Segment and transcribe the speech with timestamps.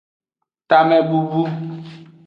[0.69, 1.41] Tamebubu.